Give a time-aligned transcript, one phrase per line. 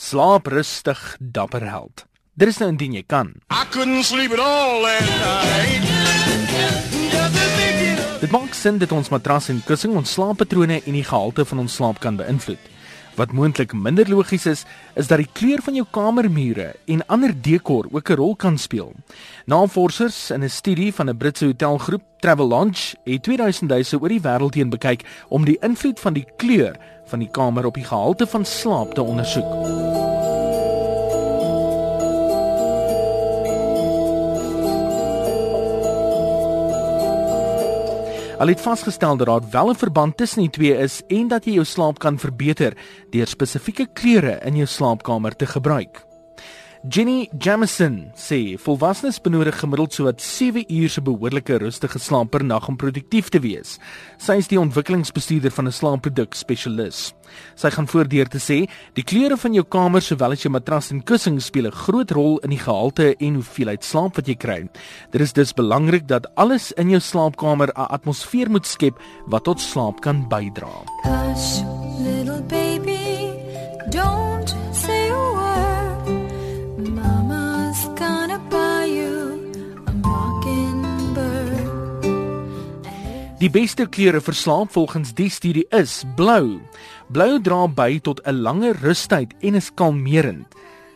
[0.00, 2.06] Slaap rustig, dapper held.
[2.32, 3.34] Dit is nou indien jy kan.
[3.52, 5.84] I couldn't sleep at all last night.
[6.24, 11.44] Think it Dit maak sin dat ons matras en kussing ons slaappatrone en die gehalte
[11.48, 12.60] van ons slaap kan beïnvloed.
[13.16, 14.64] Wat moontlik minder logies is,
[14.96, 18.92] is dat die kleur van jou kamermure en ander dekor ook 'n rol kan speel.
[19.46, 24.54] Navorsers in 'n studie van 'n Britse hotelgroep, Travelodge, het 2000 huise oor die wêreld
[24.54, 26.76] heen bekyk om die invloed van die kleur
[27.06, 29.79] van die kamer op die gehalte van slaap te ondersoek.
[38.40, 41.52] Hulle het vasgestel dat daar wel 'n verband tussen die twee is en dat jy
[41.52, 42.76] jou slaap kan verbeter
[43.10, 46.09] deur spesifieke kleure in jou slaapkamer te gebruik.
[46.88, 52.68] Jenny Jamison sê volwassenes benodig gemiddeld sowat 7 uur se behoorlike rustige slaap per nag
[52.72, 53.74] om produktief te wees.
[54.16, 57.12] Sy is die ontwikkelingsbestuurder van 'n slaapproduk spesialis.
[57.54, 61.02] Sy gaan voordeur te sê, die kleure van jou kamer sowel as jou matras en
[61.04, 64.68] kussing speel 'n groot rol in die gehalte en hoeveelheid slaap wat jy kry.
[65.10, 69.60] Dit is dus belangrik dat alles in jou slaapkamer 'n atmosfeer moet skep wat tot
[69.60, 70.72] slaap kan bydra.
[71.04, 71.60] Hush,
[72.00, 73.36] little baby,
[73.90, 74.19] don't
[83.40, 86.58] Die beste kleure vir slaap volgens die studie is blou.
[87.08, 90.52] Blou dra by tot 'n langer rustyd en is kalmerend.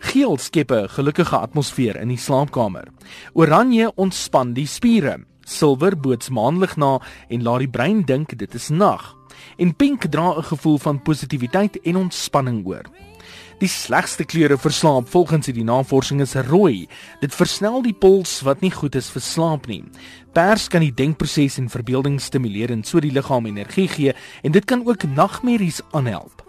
[0.00, 2.92] Geel skep 'n gelukkige atmosfeer in die slaapkamer.
[3.32, 5.24] Oranje ontspan die spiere.
[5.46, 9.16] Silwer boots maanlig na en laat die brein dink dit is nag.
[9.56, 12.84] En pink dra 'n gevoel van positiwiteit en ontspanning oor.
[13.56, 16.84] Die slegste kleure vir slaap volgens hierdie navorsing is rooi.
[17.22, 19.80] Dit versnel die puls wat nie goed is vir slaap nie.
[20.36, 24.12] Pers kan die denkproses en verbeelding stimuleer en so die liggaam energie gee
[24.44, 26.44] en dit kan ook nagmerries aanhelp.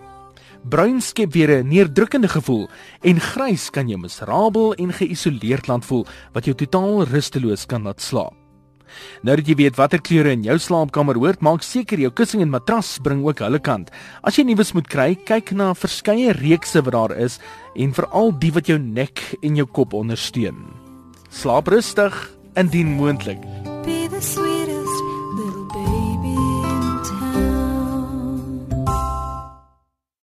[0.68, 2.68] Bruin skep weer 'n neerdrukkende gevoel
[3.02, 8.02] en grys kan jou miserabel en geïsoleerd laat voel wat jou totaal rusteloos kan laat
[8.02, 8.37] slaap.
[9.26, 12.52] Nou dat jy weet watter kleure in jou slaapkamer hoort, maak seker jou kussing en
[12.54, 13.92] matras bring ook hulle kant.
[14.24, 17.40] As jy nuus moet kry, kyk na verskeie reekse wat daar is
[17.76, 20.60] en veral die wat jou nek en jou kop ondersteun.
[21.30, 22.16] Slaap rustig
[22.58, 23.42] indien moontlik.
[23.86, 24.57] Be the sweet